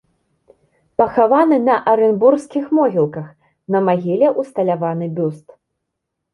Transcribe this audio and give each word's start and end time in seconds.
Пахаваны 1.01 1.59
на 1.67 1.75
арэнбургскіх 1.91 2.65
могілках, 2.79 3.29
на 3.77 3.85
магіле 3.93 4.35
ўсталяваны 4.41 5.15
бюст. 5.19 5.47